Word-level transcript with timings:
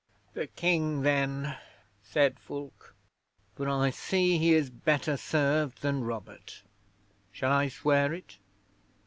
'"The 0.33 0.47
King, 0.47 1.03
then," 1.03 1.55
said 2.01 2.39
Fulke, 2.39 2.95
"for 3.53 3.69
I 3.69 3.91
see 3.91 4.39
he 4.39 4.55
is 4.55 4.71
better 4.71 5.15
served 5.15 5.83
than 5.83 6.03
Robert. 6.03 6.63
Shall 7.31 7.51
I 7.51 7.69
swear 7.69 8.11
it?" 8.11 8.39